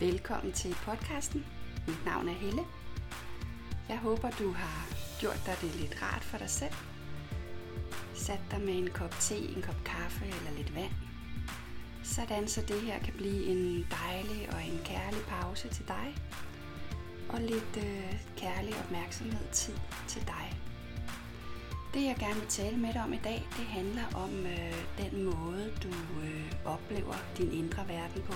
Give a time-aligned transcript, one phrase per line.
[0.00, 1.46] Velkommen til podcasten.
[1.86, 2.62] Mit navn er Helle.
[3.88, 4.88] Jeg håber, du har
[5.20, 6.74] gjort dig det lidt rart for dig selv.
[8.14, 10.92] Sat dig med en kop te, en kop kaffe eller lidt vand.
[12.02, 16.16] Sådan så det her kan blive en dejlig og en kærlig pause til dig.
[17.28, 19.76] Og lidt øh, kærlig opmærksomhed tid
[20.08, 20.60] til dig.
[21.94, 25.24] Det jeg gerne vil tale med dig om i dag, det handler om øh, den
[25.24, 28.34] måde, du øh, oplever din indre verden på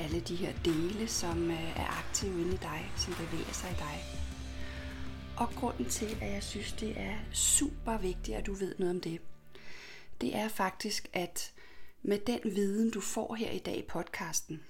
[0.00, 3.74] alle de her dele, som øh, er aktive inde i dig, som bevæger sig i
[3.78, 4.04] dig.
[5.36, 9.00] Og grunden til, at jeg synes, det er super vigtigt, at du ved noget om
[9.00, 9.20] det,
[10.20, 11.52] det er faktisk, at
[12.02, 14.60] med den viden, du får her i dag i podcasten,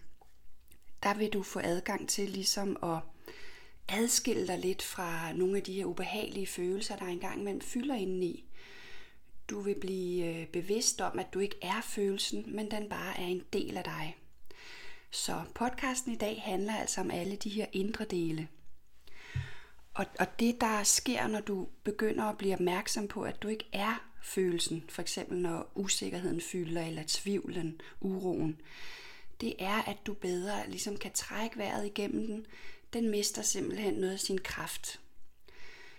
[1.03, 2.99] der vil du få adgang til ligesom at
[3.89, 8.45] adskille dig lidt fra nogle af de her ubehagelige følelser, der engang imellem fylder indeni.
[9.51, 13.27] Du vil blive øh, bevidst om, at du ikke er følelsen, men den bare er
[13.27, 14.17] en del af dig.
[15.11, 18.49] Så podcasten i dag handler altså om alle de her indre dele.
[19.95, 23.69] Og, og det, der sker, når du begynder at blive opmærksom på, at du ikke
[23.73, 28.61] er følelsen, for eksempel når usikkerheden fylder, eller tvivlen, uroen,
[29.41, 32.47] det er, at du bedre ligesom kan trække vejret igennem den.
[32.93, 35.01] Den mister simpelthen noget af sin kraft.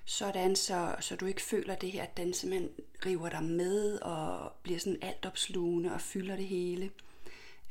[0.06, 2.70] Sådan så, så du ikke føler det her, at den simpelthen
[3.06, 6.92] river dig med og bliver sådan altopslugende og fylder det hele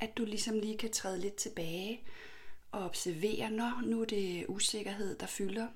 [0.01, 2.01] at du ligesom lige kan træde lidt tilbage
[2.73, 5.69] og observere, når nu er det usikkerhed, der fylder,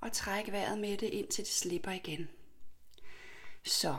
[0.00, 2.28] og trække vejret med det, indtil det slipper igen.
[3.64, 3.96] Så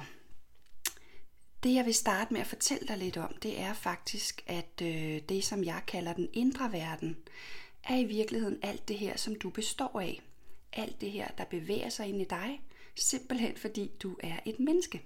[1.63, 5.21] det jeg vil starte med at fortælle dig lidt om, det er faktisk, at øh,
[5.29, 7.17] det som jeg kalder den indre verden,
[7.83, 10.21] er i virkeligheden alt det her, som du består af.
[10.73, 12.61] Alt det her, der bevæger sig ind i dig,
[12.95, 15.01] simpelthen fordi du er et menneske.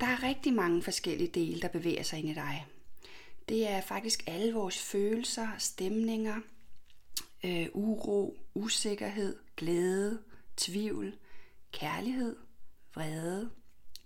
[0.00, 2.66] Der er rigtig mange forskellige dele, der bevæger sig ind i dig.
[3.48, 6.40] Det er faktisk alle vores følelser, stemninger,
[7.44, 10.22] øh, uro, usikkerhed, glæde,
[10.56, 11.14] tvivl,
[11.72, 12.36] kærlighed,
[12.94, 13.50] vrede,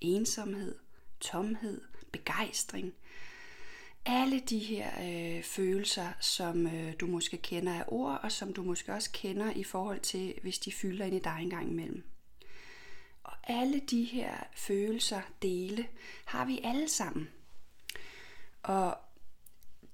[0.00, 0.74] ensomhed,
[1.20, 1.80] tomhed,
[2.12, 2.94] begejstring.
[4.04, 8.62] Alle de her øh, følelser, som øh, du måske kender af ord, og som du
[8.62, 12.04] måske også kender i forhold til, hvis de fylder ind i dig en gang imellem.
[13.22, 15.88] Og alle de her følelser, dele,
[16.24, 17.28] har vi alle sammen.
[18.62, 18.98] Og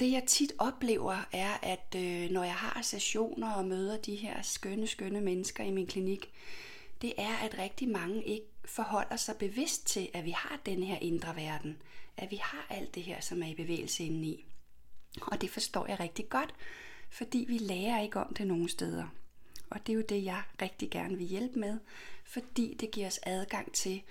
[0.02, 4.42] det jeg tit oplever er, at øh, når jeg har sessioner og møder de her
[4.42, 6.32] skønne, skønne mennesker i min klinik,
[7.02, 10.98] det er, at rigtig mange ikke forholder sig bevidst til, at vi har den her
[10.98, 11.82] indre verden.
[12.16, 14.44] At vi har alt det her, som er i bevægelse indeni.
[15.22, 16.54] Og det forstår jeg rigtig godt,
[17.10, 19.04] fordi vi lærer ikke om det nogen steder.
[19.70, 21.78] Og det er jo det, jeg rigtig gerne vil hjælpe med,
[22.24, 24.02] fordi det giver os adgang til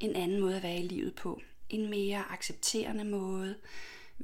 [0.00, 1.40] en anden måde at være i livet på.
[1.68, 3.56] En mere accepterende måde,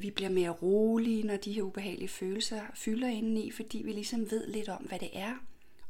[0.00, 4.46] vi bliver mere rolige, når de her ubehagelige følelser fylder indeni, fordi vi ligesom ved
[4.46, 5.34] lidt om, hvad det er,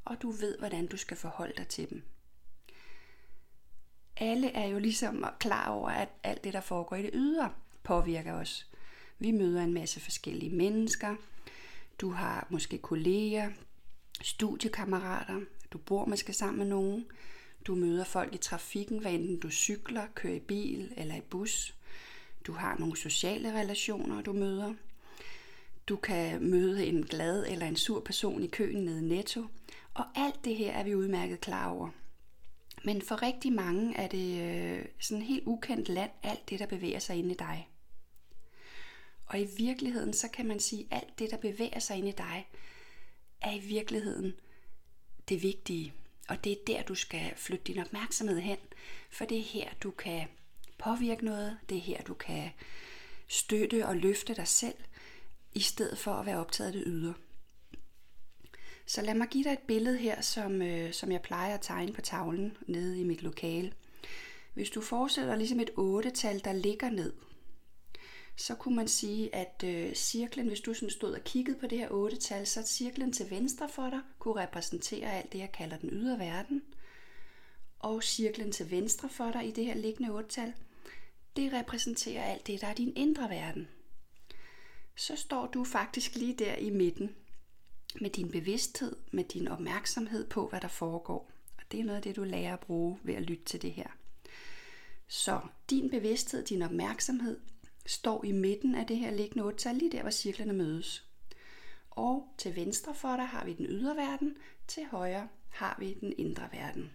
[0.04, 2.02] og du ved, hvordan du skal forholde dig til dem.
[4.16, 7.52] Alle er jo ligesom klar over, at alt det, der foregår i det ydre,
[7.82, 8.66] påvirker os.
[9.18, 11.16] Vi møder en masse forskellige mennesker.
[12.00, 13.50] Du har måske kolleger,
[14.22, 15.40] studiekammerater,
[15.72, 17.06] du bor måske sammen med nogen.
[17.66, 21.77] Du møder folk i trafikken, hvad enten du cykler, kører i bil eller i bus.
[22.46, 24.74] Du har nogle sociale relationer, du møder.
[25.88, 29.44] Du kan møde en glad eller en sur person i køen nede i Netto.
[29.94, 31.90] Og alt det her er vi udmærket klar over.
[32.84, 36.98] Men for rigtig mange er det øh, sådan helt ukendt land, alt det, der bevæger
[36.98, 37.68] sig inde i dig.
[39.26, 42.14] Og i virkeligheden, så kan man sige, at alt det, der bevæger sig inde i
[42.18, 42.48] dig,
[43.40, 44.34] er i virkeligheden
[45.28, 45.92] det vigtige.
[46.28, 48.58] Og det er der, du skal flytte din opmærksomhed hen,
[49.10, 50.28] for det er her, du kan
[50.78, 51.58] påvirke noget.
[51.68, 52.50] Det er her, du kan
[53.28, 54.74] støtte og løfte dig selv,
[55.54, 57.14] i stedet for at være optaget af det ydre.
[58.86, 61.92] Så lad mig give dig et billede her, som, øh, som jeg plejer at tegne
[61.92, 63.72] på tavlen nede i mit lokale.
[64.54, 67.12] Hvis du forestiller dig ligesom et 8-tal, der ligger ned,
[68.36, 71.78] så kunne man sige, at øh, cirklen, hvis du sådan stod og kiggede på det
[71.78, 75.90] her 8-tal, så cirklen til venstre for dig kunne repræsentere alt det, jeg kalder den
[75.92, 76.62] ydre verden.
[77.78, 80.52] Og cirklen til venstre for dig i det her liggende 8-tal,
[81.38, 83.68] det repræsenterer alt det, der er din indre verden.
[84.96, 87.16] Så står du faktisk lige der i midten
[88.00, 91.30] med din bevidsthed, med din opmærksomhed på, hvad der foregår.
[91.56, 93.72] Og det er noget af det, du lærer at bruge ved at lytte til det
[93.72, 93.86] her.
[95.08, 95.40] Så
[95.70, 97.40] din bevidsthed, din opmærksomhed,
[97.86, 101.08] står i midten af det her liggende otte lige der, hvor cirklerne mødes.
[101.90, 104.36] Og til venstre for dig har vi den ydre verden,
[104.66, 106.90] til højre har vi den indre verden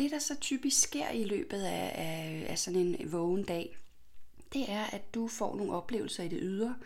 [0.00, 3.76] det, der så typisk sker i løbet af, af, af sådan en vågen dag,
[4.52, 6.76] det er, at du får nogle oplevelser i det ydre.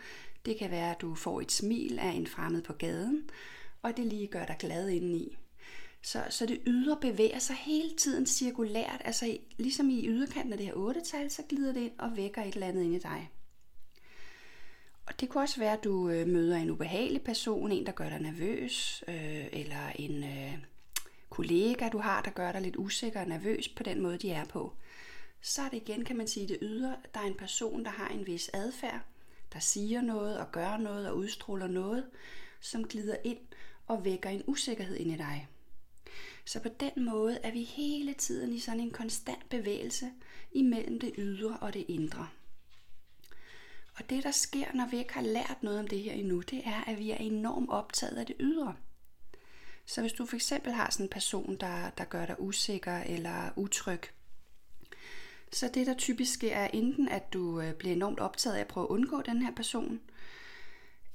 [0.45, 3.29] Det kan være, at du får et smil af en fremmed på gaden,
[3.81, 5.37] og det lige gør dig glad indeni.
[6.01, 10.67] Så, så det ydre bevæger sig hele tiden cirkulært, altså ligesom i yderkanten af det
[10.67, 13.29] her 8-tal, så glider det ind og vækker et eller andet ind i dig.
[15.05, 18.09] Og det kunne også være, at du øh, møder en ubehagelig person, en der gør
[18.09, 20.57] dig nervøs, øh, eller en øh,
[21.35, 24.45] kollega du har, der gør dig lidt usikker og nervøs på den måde, de er
[24.45, 24.73] på.
[25.41, 26.95] Så er det igen, kan man sige, det ydre.
[27.13, 29.01] Der er en person, der har en vis adfærd,
[29.53, 32.05] der siger noget og gør noget og udstråler noget,
[32.59, 33.37] som glider ind
[33.87, 35.47] og vækker en usikkerhed ind i dig.
[36.45, 40.11] Så på den måde er vi hele tiden i sådan en konstant bevægelse
[40.51, 42.27] imellem det ydre og det indre.
[43.95, 46.61] Og det, der sker, når vi ikke har lært noget om det her endnu, det
[46.65, 48.75] er, at vi er enormt optaget af det ydre.
[49.85, 53.49] Så hvis du for eksempel har sådan en person, der, der gør dig usikker eller
[53.55, 54.01] utryg,
[55.51, 58.67] så det, der typisk sker, er enten, at du øh, bliver enormt optaget af at
[58.67, 59.99] prøve at undgå den her person,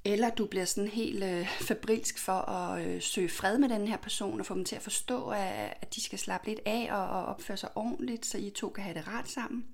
[0.04, 3.96] eller du bliver sådan helt øh, fabrilsk for at øh, søge fred med den her
[3.96, 7.08] person og få dem til at forstå, at, at de skal slappe lidt af og,
[7.08, 9.66] og opføre sig ordentligt, så I to kan have det rart sammen.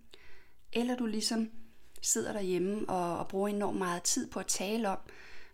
[0.73, 1.51] Eller du ligesom
[2.03, 4.99] sidder derhjemme og, og bruger enormt meget tid på at tale om,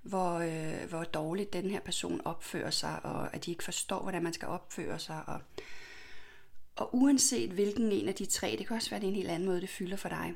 [0.03, 4.23] hvor, øh, hvor dårligt den her person opfører sig, og at de ikke forstår, hvordan
[4.23, 5.23] man skal opføre sig.
[5.27, 5.41] Og,
[6.77, 9.31] og uanset hvilken en af de tre, det kan også være, det er en helt
[9.31, 10.35] anden måde, det fylder for dig.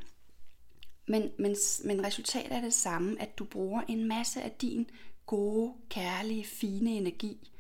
[1.09, 4.91] Men, men, men resultatet er det samme, at du bruger en masse af din
[5.27, 7.51] gode, kærlige, fine energi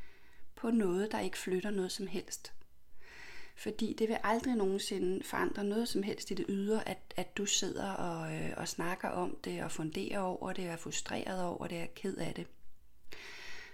[0.57, 2.53] på noget, der ikke flytter noget som helst.
[3.59, 7.47] Fordi det vil aldrig nogensinde forandre noget som helst i det ydre, at, at du
[7.47, 11.67] sidder og, øh, og snakker om det og funderer over det og er frustreret over
[11.67, 12.47] det og er ked af det.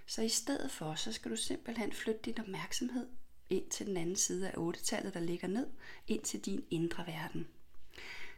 [0.05, 3.07] Så i stedet for, så skal du simpelthen flytte din opmærksomhed
[3.49, 5.67] ind til den anden side af 8-tallet, der ligger ned,
[6.07, 7.47] ind til din indre verden.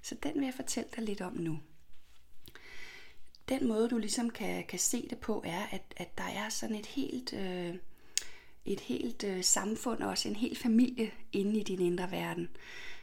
[0.02, 1.60] Så den vil jeg fortælle dig lidt om nu.
[3.50, 6.76] Den måde, du ligesom kan, kan se det på, er, at, at der er sådan
[6.76, 7.34] et helt...
[7.34, 7.76] Øh,
[8.66, 12.50] et helt øh, samfund og også en hel familie inde i din indre verden.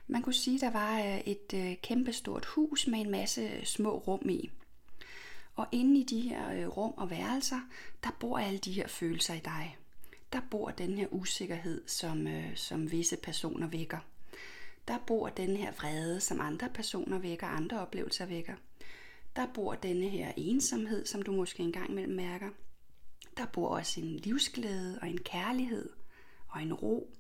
[0.07, 3.99] Man kunne sige, der var øh, et øh, kæmpestort hus med en masse øh, små
[3.99, 4.51] rum i.
[5.55, 7.61] Og inde i de her øh, rum og værelser,
[8.05, 9.77] der bor alle de her følelser i dig.
[10.33, 13.99] Der bor den her usikkerhed, som, øh, som visse personer vækker.
[14.89, 18.55] Der bor den her vrede, som andre personer vækker, andre oplevelser vækker.
[19.37, 22.49] Der bor denne her ensomhed, som du måske engang imellem mærker.
[23.37, 25.91] Der bor også en livsglæde og en kærlighed
[26.49, 27.17] og en ro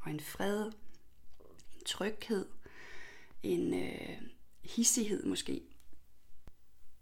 [0.00, 0.72] og en fred,
[1.74, 2.46] en tryghed,
[3.42, 4.22] en øh,
[4.64, 5.62] hissighed måske.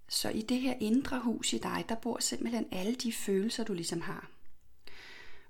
[0.09, 3.75] Så i det her indre hus i dig, der bor simpelthen alle de følelser, du
[3.75, 4.31] ligesom har.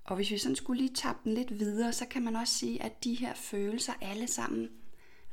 [0.05, 2.83] Og hvis vi sådan skulle lige tappe den lidt videre, så kan man også sige,
[2.83, 4.71] at de her følelser alle sammen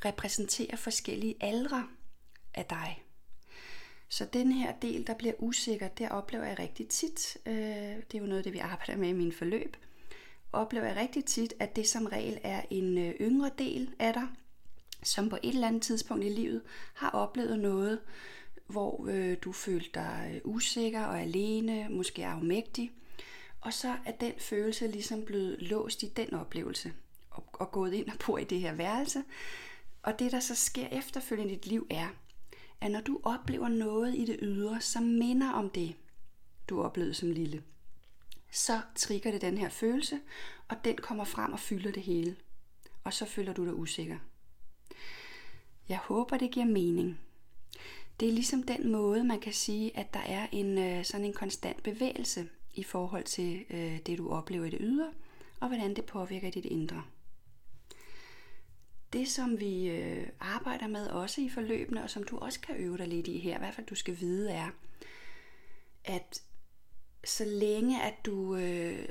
[0.06, 1.88] repræsenterer forskellige aldre
[2.54, 3.04] af dig.
[4.10, 7.38] Så den her del, der bliver usikker, det oplever jeg rigtig tit.
[7.46, 9.78] Øh, det er jo noget af det, vi arbejder med i min forløb.
[10.54, 14.28] Oplever jeg rigtig tit, at det som regel er en øh, yngre del af dig,
[15.04, 16.62] som på et eller andet tidspunkt i livet
[16.94, 18.00] har oplevet noget,
[18.68, 22.92] hvor øh, du følte dig øh, usikker og alene, måske afmægtig.
[23.62, 26.94] Og så er den følelse ligesom blevet låst i den oplevelse
[27.30, 29.24] og, og gået ind og bor i det her værelse.
[30.04, 32.08] Og det, der så sker efterfølgende i dit liv, er,
[32.82, 35.96] at når du oplever noget i det ydre, som minder om det,
[36.70, 37.64] du oplevede som lille,
[38.52, 40.20] så trigger det den her følelse,
[40.68, 42.36] og den kommer frem og fylder det hele.
[43.04, 44.18] Og så føler du dig usikker.
[45.90, 47.20] Jeg håber, det giver mening.
[48.20, 51.34] Det er ligesom den måde, man kan sige, at der er en øh, sådan en
[51.34, 55.12] konstant bevægelse i forhold til øh, det, du oplever i det ydre,
[55.60, 57.04] og hvordan det påvirker dit indre.
[59.14, 62.98] Det, som vi øh, arbejder med også i forløbene, og som du også kan øve
[62.98, 64.70] dig lidt i her, i hvert fald du skal vide, er,
[66.04, 66.42] at
[67.24, 69.10] så længe at du øh,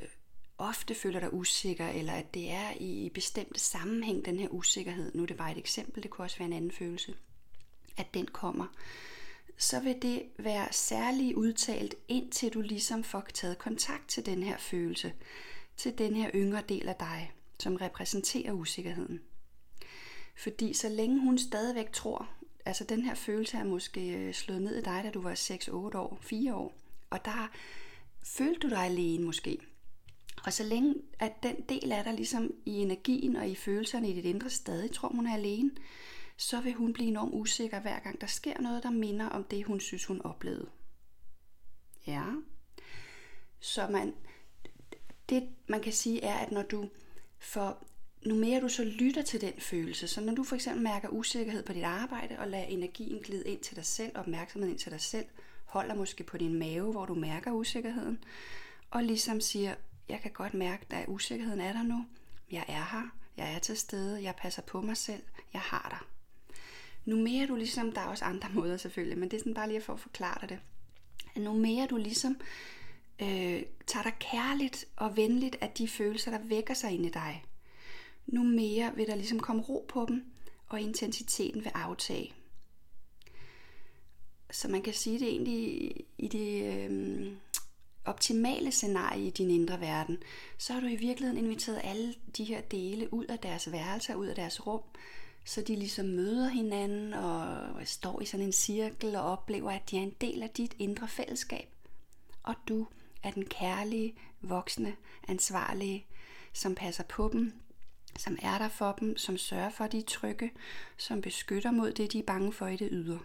[0.58, 5.22] ofte føler dig usikker, eller at det er i bestemte sammenhæng, den her usikkerhed, nu
[5.22, 7.14] er det bare et eksempel, det kunne også være en anden følelse,
[7.96, 8.66] at den kommer,
[9.56, 14.58] så vil det være særligt udtalt, indtil du ligesom får taget kontakt til den her
[14.58, 15.12] følelse,
[15.76, 19.20] til den her yngre del af dig, som repræsenterer usikkerheden.
[20.38, 22.30] Fordi så længe hun stadigvæk tror,
[22.64, 25.72] altså den her følelse er måske øh, slået ned i dig, da du var 6-8
[25.98, 26.74] år, 4 år,
[27.10, 27.50] og der
[28.22, 29.58] følte du dig alene måske.
[30.44, 34.14] Og så længe at den del af dig ligesom i energien og i følelserne i
[34.14, 35.70] dit indre stadig tror, hun er alene,
[36.36, 39.64] så vil hun blive enormt usikker hver gang der sker noget, der minder om det,
[39.64, 40.68] hun synes, hun oplevede.
[42.06, 42.24] Ja.
[43.60, 44.14] Så man,
[45.28, 46.88] det man kan sige er, at når du
[47.38, 47.88] får
[48.22, 51.62] nu mere du så lytter til den følelse, så når du for eksempel mærker usikkerhed
[51.62, 55.00] på dit arbejde, og lader energien glide ind til dig selv, opmærksomheden ind til dig
[55.00, 55.26] selv,
[55.64, 58.18] holder måske på din mave, hvor du mærker usikkerheden,
[58.90, 59.74] og ligesom siger,
[60.08, 62.04] jeg kan godt mærke, at usikkerheden er der nu,
[62.50, 65.22] jeg er her, jeg er til stede, jeg passer på mig selv,
[65.52, 66.08] jeg har dig.
[67.04, 69.68] Nu mere du ligesom, der er også andre måder selvfølgelig, men det er sådan bare
[69.68, 70.58] lige for at forklare dig det.
[71.42, 72.40] Nu mere du ligesom
[73.22, 77.44] øh, tager dig kærligt og venligt af de følelser, der vækker sig inde i dig,
[78.28, 80.24] nu mere vil der ligesom komme ro på dem,
[80.68, 82.32] og intensiteten vil aftage.
[84.50, 87.32] Så man kan sige det egentlig i det øh,
[88.04, 90.18] optimale scenarie i din indre verden,
[90.58, 94.26] så har du i virkeligheden inviteret alle de her dele ud af deres værelser, ud
[94.26, 94.82] af deres rum,
[95.44, 99.96] så de ligesom møder hinanden og står i sådan en cirkel og oplever, at de
[99.96, 101.68] er en del af dit indre fællesskab.
[102.42, 102.86] Og du
[103.22, 104.96] er den kærlige, voksne,
[105.28, 106.06] ansvarlige,
[106.52, 107.52] som passer på dem,
[108.18, 110.50] som er der for dem, som sørger for, at de er trygge,
[110.96, 113.18] som beskytter mod det, de er bange for i det ydre.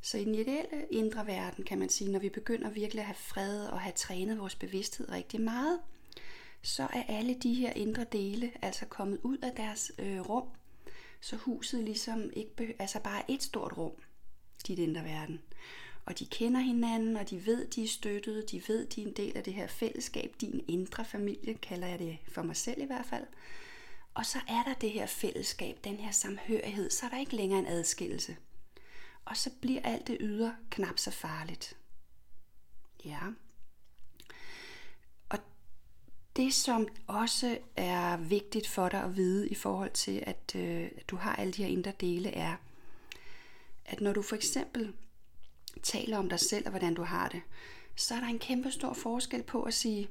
[0.00, 3.14] Så i den ideelle indre verden, kan man sige, når vi begynder virkelig at have
[3.14, 5.80] fred og have trænet vores bevidsthed rigtig meget,
[6.62, 10.48] så er alle de her indre dele altså kommet ud af deres øh, rum,
[11.20, 13.92] så huset ligesom ikke altså bare et stort rum,
[14.66, 15.40] dit indre verden.
[16.06, 19.12] Og de kender hinanden, og de ved, de er støttet, de ved, de er en
[19.12, 22.86] del af det her fællesskab, din indre familie, kalder jeg det for mig selv i
[22.86, 23.26] hvert fald.
[24.14, 27.58] Og så er der det her fællesskab, den her samhørighed, så er der ikke længere
[27.58, 28.36] en adskillelse.
[29.24, 31.76] Og så bliver alt det ydre knap så farligt.
[33.04, 33.20] Ja.
[35.28, 35.38] Og
[36.36, 41.16] det, som også er vigtigt for dig at vide i forhold til, at, øh, du
[41.16, 42.56] har alle de her indre dele, er,
[43.84, 44.94] at når du for eksempel
[45.82, 47.42] taler om dig selv og hvordan du har det,
[47.96, 50.08] så er der en kæmpe stor forskel på at sige,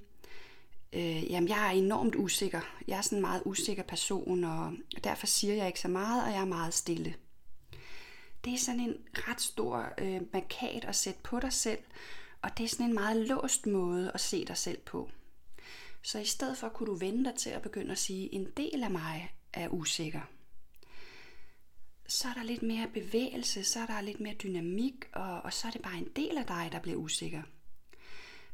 [0.94, 2.62] øh, jamen jeg er enormt usikker.
[2.88, 6.32] Jeg er sådan en meget usikker person, og derfor siger jeg ikke så meget, og
[6.34, 7.16] jeg er meget stille.
[8.46, 11.80] Det er sådan en ret stor øh, markat at sætte på dig selv,
[12.42, 15.10] og det er sådan en meget låst måde at se dig selv på.
[16.02, 18.84] Så i stedet for kunne du vende dig til at begynde at sige, en del
[18.84, 20.22] af mig er usikker
[22.08, 25.68] så er der lidt mere bevægelse, så er der lidt mere dynamik, og, og så
[25.68, 27.42] er det bare en del af dig, der bliver usikker.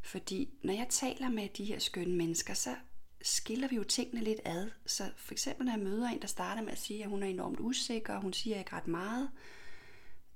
[0.01, 2.75] Fordi når jeg taler med de her skønne mennesker, så
[3.21, 4.69] skiller vi jo tingene lidt ad.
[4.85, 7.27] Så for eksempel når jeg møder en, der starter med at sige, at hun er
[7.27, 9.31] enormt usikker, og hun siger ikke ret meget,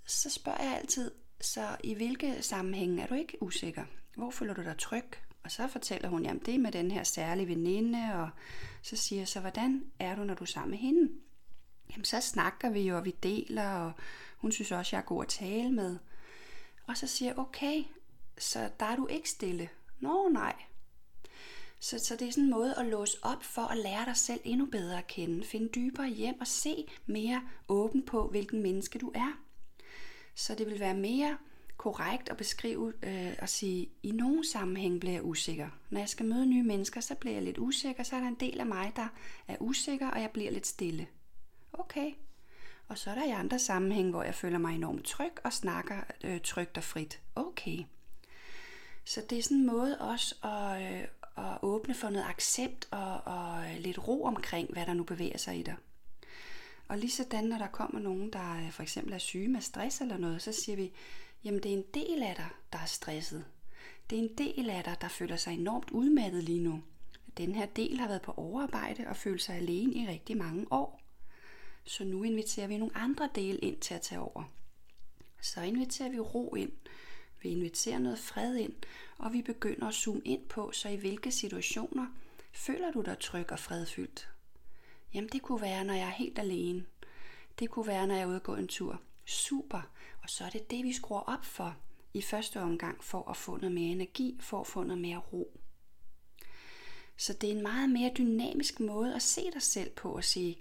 [0.05, 3.83] så spørger jeg altid, så i hvilke sammenhænge er du ikke usikker?
[4.15, 5.05] Hvor føler du dig tryg?
[5.43, 8.29] Og så fortæller hun, jamen det er med den her særlige veninde, og
[8.81, 11.09] så siger jeg så, hvordan er du, når du er sammen med hende?
[11.91, 13.91] Jamen så snakker vi jo, og vi deler, og
[14.37, 15.97] hun synes også, jeg er god at tale med.
[16.87, 17.83] Og så siger jeg, okay,
[18.37, 19.69] så der er du ikke stille.
[19.99, 20.55] Nå nej.
[21.79, 24.39] Så, så det er sådan en måde at låse op for at lære dig selv
[24.43, 25.43] endnu bedre at kende.
[25.43, 29.39] Finde dybere hjem og se mere åben på, hvilken menneske du er.
[30.35, 31.37] Så det vil være mere
[31.77, 35.69] korrekt at beskrive øh, og sige, i nogle sammenhæng bliver jeg usikker.
[35.89, 38.37] Når jeg skal møde nye mennesker, så bliver jeg lidt usikker, så er der en
[38.39, 39.07] del af mig, der
[39.47, 41.07] er usikker, og jeg bliver lidt stille.
[41.79, 42.11] Okay.
[42.87, 46.01] Og så er der i andre sammenhæng, hvor jeg føler mig enormt tryg og snakker
[46.23, 47.19] øh, trygt og frit.
[47.35, 47.83] Okay.
[49.05, 53.21] Så det er sådan en måde også at, øh, at åbne for noget accept og,
[53.25, 55.75] og lidt ro omkring, hvad der nu bevæger sig i dig.
[56.87, 60.01] Og lige sådan, når der kommer nogen, der øh, for eksempel er syge med stress
[60.01, 60.91] eller noget, så siger vi,
[61.43, 63.45] jamen det er en del af dig, der er stresset.
[64.09, 66.83] Det er en del af dig, der føler sig enormt udmattet lige nu.
[67.37, 71.04] Den her del har været på overarbejde og føler sig alene i rigtig mange år.
[71.85, 74.43] Så nu inviterer vi nogle andre dele ind til at tage over.
[75.41, 76.71] Så inviterer vi ro ind.
[77.41, 78.73] Vi inviterer noget fred ind,
[79.17, 82.07] og vi begynder at zoome ind på, så i hvilke situationer
[82.53, 84.29] føler du dig tryg og fredfyldt.
[85.13, 86.85] Jamen det kunne være, når jeg er helt alene.
[87.59, 89.01] Det kunne være, når jeg er ude og gå en tur.
[89.25, 89.81] Super.
[90.23, 91.77] Og så er det det, vi skruer op for
[92.13, 95.59] i første omgang, for at få noget mere energi, for at få noget mere ro.
[97.17, 100.57] Så det er en meget mere dynamisk måde at se dig selv på og sige,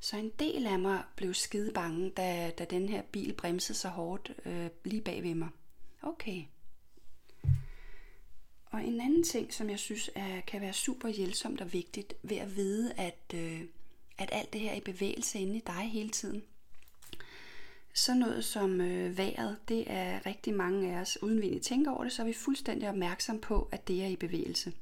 [0.00, 3.88] så en del af mig blev skide bange, da, da den her bil bremsede så
[3.88, 5.48] hårdt øh, lige bag ved mig.
[6.02, 6.44] Okay.
[8.66, 12.36] Og en anden ting, som jeg synes er, kan være super hjælpsomt og vigtigt ved
[12.36, 13.60] at vide, at, øh,
[14.18, 16.42] at alt det her er i bevægelse inde i dig hele tiden.
[17.94, 21.90] Så noget som øh, vejret, det er rigtig mange af os, uden vi egentlig tænker
[21.90, 24.72] over det, så er vi fuldstændig opmærksom på, at det er i bevægelse.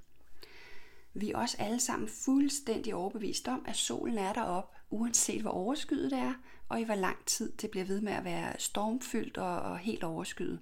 [1.15, 6.11] Vi er også alle sammen fuldstændig overbevist om, at solen er deroppe, uanset hvor overskyet
[6.11, 6.35] det er,
[6.69, 10.05] og i hvor lang tid det bliver ved med at være stormfyldt og, og helt
[10.05, 10.61] overskyet.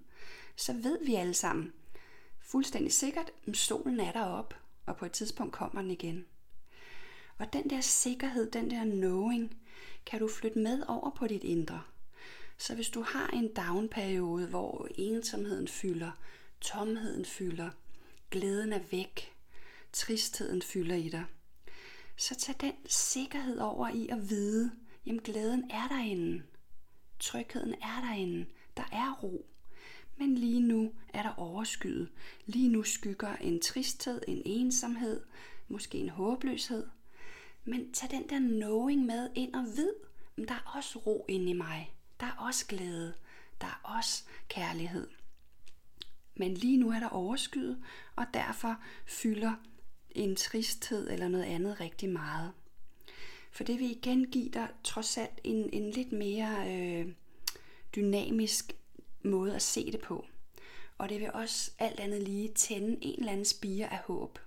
[0.56, 1.72] Så ved vi alle sammen
[2.40, 6.26] fuldstændig sikkert, at solen er deroppe, og på et tidspunkt kommer den igen.
[7.38, 9.56] Og den der sikkerhed, den der knowing,
[10.06, 11.82] kan du flytte med over på dit indre.
[12.58, 16.10] Så hvis du har en down-periode, hvor ensomheden fylder,
[16.60, 17.70] tomheden fylder,
[18.30, 19.34] glæden er væk,
[19.92, 21.24] tristheden fylder i dig,
[22.16, 24.72] så tag den sikkerhed over i at vide,
[25.06, 26.42] jamen glæden er derinde.
[27.18, 28.46] Trygheden er derinde.
[28.76, 29.46] Der er ro.
[30.16, 32.08] Men lige nu er der overskyet.
[32.46, 35.22] Lige nu skygger en tristhed, en ensomhed,
[35.68, 36.86] måske en håbløshed.
[37.64, 39.92] Men tag den der knowing med ind og vid,
[40.38, 41.94] at der er også ro inde i mig.
[42.20, 43.14] Der er også glæde.
[43.60, 45.08] Der er også kærlighed.
[46.36, 47.84] Men lige nu er der overskyet,
[48.16, 49.54] og derfor fylder
[50.14, 52.52] en tristhed eller noget andet rigtig meget.
[53.52, 57.06] For det vil igen give dig trods alt en, en lidt mere øh,
[57.96, 58.72] dynamisk
[59.24, 60.26] måde at se det på.
[60.98, 64.38] Og det vil også alt andet lige tænde en eller anden spire af håb.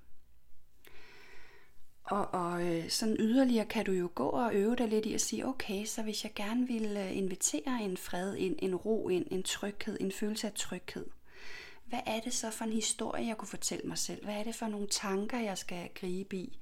[2.04, 5.22] Og, og øh, sådan yderligere kan du jo gå og øve dig lidt i at
[5.22, 9.26] sige, okay, så hvis jeg gerne vil øh, invitere en fred ind, en ro ind,
[9.32, 11.06] en tryghed, en følelse af tryghed,
[11.90, 14.24] hvad er det så for en historie, jeg kunne fortælle mig selv?
[14.24, 16.60] Hvad er det for nogle tanker, jeg skal gribe i?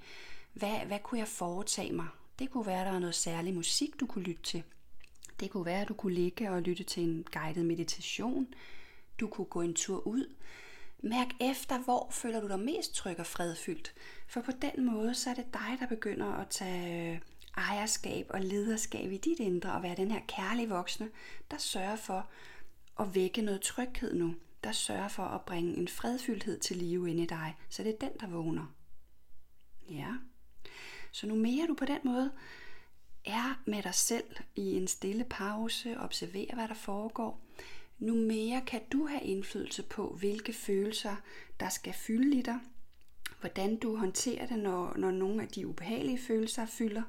[0.53, 2.07] Hvad, hvad kunne jeg foretage mig?
[2.39, 4.63] Det kunne være, at der var noget særlig musik, du kunne lytte til.
[5.39, 8.47] Det kunne være, at du kunne ligge og lytte til en guided meditation.
[9.19, 10.35] Du kunne gå en tur ud.
[10.99, 13.93] Mærk efter, hvor føler du dig mest tryg og fredfyldt.
[14.27, 17.19] For på den måde, så er det dig, der begynder at tage øh,
[17.57, 21.09] ejerskab og lederskab i dit indre og være den her kærlige voksne,
[21.51, 22.29] der sørger for
[22.99, 24.35] at vække noget tryghed nu.
[24.65, 27.55] Der sørger for at bringe en fredfyldthed til live inde i dig.
[27.69, 28.65] Så det er den, der vågner.
[29.89, 30.13] Ja.
[31.11, 32.31] Så nu mere du på den måde
[33.25, 37.41] er med dig selv i en stille pause, observerer hvad der foregår,
[37.99, 41.15] nu mere kan du have indflydelse på, hvilke følelser
[41.59, 42.59] der skal fylde i dig,
[43.39, 47.03] hvordan du håndterer det, når, når nogle af de ubehagelige følelser fylder,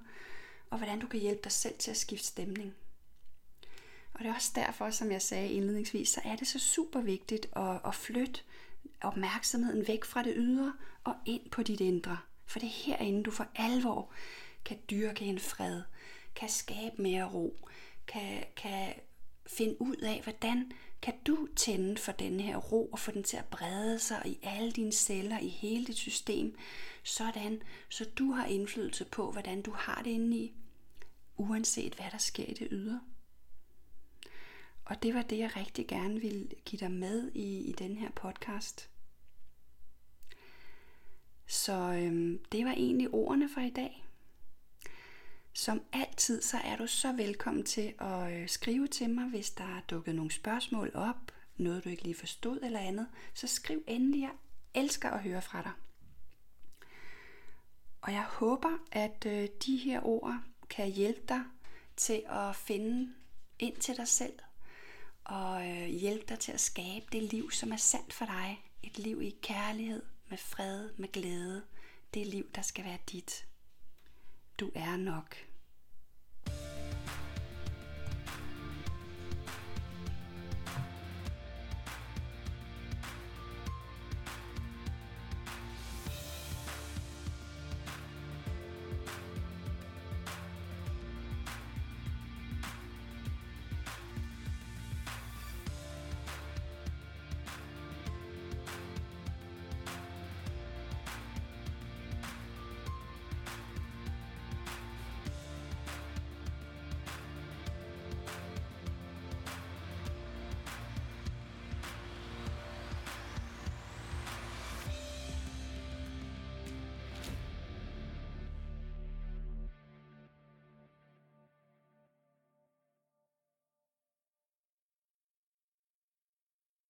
[0.71, 2.75] og hvordan du kan hjælpe dig selv til at skifte stemning.
[4.17, 7.47] Og det er også derfor, som jeg sagde indledningsvis, så er det så super vigtigt
[7.57, 8.41] at, at flytte
[9.01, 10.73] opmærksomheden væk fra det ydre
[11.05, 12.19] og ind på dit indre.
[12.47, 14.11] For det er herinde, du for alvor
[14.65, 15.83] kan dyrke en fred,
[16.35, 17.69] kan skabe mere ro,
[18.07, 18.95] kan, kan
[19.47, 23.37] finde ud af, hvordan kan du tænde for den her ro og få den til
[23.37, 26.57] at brede sig i alle dine celler, i hele dit system,
[27.03, 30.55] sådan så du har indflydelse på, hvordan du har det indeni,
[31.37, 33.01] uanset hvad der sker i det ydre.
[34.87, 38.11] Og det var det, jeg rigtig gerne ville give dig med i, i den her
[38.11, 38.91] podcast.
[41.47, 44.07] Så øhm, det var egentlig ordene for i dag.
[45.53, 49.65] Som altid, så er du så velkommen til at øh, skrive til mig, hvis der
[49.65, 54.21] er dukket nogle spørgsmål op, noget du ikke lige forstod eller andet, så skriv endelig.
[54.21, 54.33] Jeg
[54.75, 55.73] elsker at høre fra dig.
[58.01, 61.43] Og jeg håber, at øh, de her ord kan hjælpe dig
[61.97, 63.15] til at finde
[63.59, 64.39] ind til dig selv
[65.27, 68.65] og øh, hjælpe dig til at skabe det liv, som er sandt for dig.
[68.83, 71.63] Et liv i kærlighed, med fred, med glæde.
[72.15, 73.47] Det liv, der skal være dit.
[74.61, 75.37] Du er nok.